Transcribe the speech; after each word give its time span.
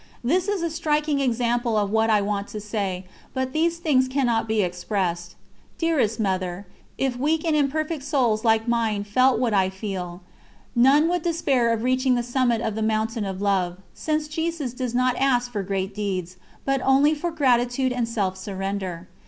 This 0.23 0.47
is 0.47 0.63
a 0.63 0.71
striking 0.71 1.19
example 1.19 1.77
of 1.77 1.91
what 1.91 2.09
I 2.09 2.21
want 2.21 2.47
to 2.47 2.59
say, 2.59 3.05
but 3.35 3.53
these 3.53 3.77
things 3.77 4.07
cannot 4.07 4.47
be 4.47 4.63
expressed. 4.63 5.35
Dearest 5.77 6.19
Mother, 6.19 6.65
if 6.97 7.17
weak 7.19 7.45
and 7.45 7.55
imperfect 7.55 8.01
souls 8.01 8.43
like 8.43 8.67
mine 8.67 9.03
felt 9.03 9.37
what 9.37 9.53
I 9.53 9.69
feel, 9.69 10.23
none 10.75 11.07
would 11.09 11.21
despair 11.21 11.71
of 11.71 11.83
reaching 11.83 12.15
the 12.15 12.23
summit 12.23 12.61
of 12.61 12.73
the 12.73 12.81
Mountain 12.81 13.25
of 13.25 13.43
Love, 13.43 13.77
since 13.93 14.27
Jesus 14.27 14.73
does 14.73 14.95
not 14.95 15.15
ask 15.17 15.51
for 15.51 15.61
great 15.61 15.93
deeds, 15.93 16.35
but 16.65 16.81
only 16.83 17.13
for 17.13 17.29
gratitude 17.29 17.93
and 17.93 18.07
self 18.09 18.35
surrender. 18.35 19.07